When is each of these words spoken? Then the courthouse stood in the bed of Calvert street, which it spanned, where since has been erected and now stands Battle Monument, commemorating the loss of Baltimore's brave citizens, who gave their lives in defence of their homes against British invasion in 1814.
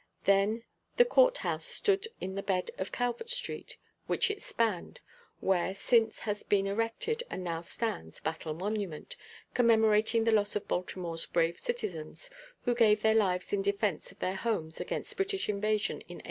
Then 0.23 0.63
the 0.97 1.05
courthouse 1.05 1.67
stood 1.67 2.07
in 2.19 2.33
the 2.33 2.41
bed 2.41 2.71
of 2.79 2.91
Calvert 2.91 3.29
street, 3.29 3.77
which 4.07 4.31
it 4.31 4.41
spanned, 4.41 4.99
where 5.41 5.75
since 5.75 6.21
has 6.21 6.41
been 6.41 6.65
erected 6.65 7.21
and 7.29 7.43
now 7.43 7.61
stands 7.61 8.19
Battle 8.19 8.55
Monument, 8.55 9.15
commemorating 9.53 10.23
the 10.23 10.31
loss 10.31 10.55
of 10.55 10.67
Baltimore's 10.67 11.27
brave 11.27 11.59
citizens, 11.59 12.31
who 12.63 12.73
gave 12.73 13.03
their 13.03 13.13
lives 13.13 13.53
in 13.53 13.61
defence 13.61 14.11
of 14.11 14.17
their 14.17 14.37
homes 14.37 14.79
against 14.81 15.17
British 15.17 15.47
invasion 15.47 15.97
in 16.09 16.15
1814. 16.15 16.19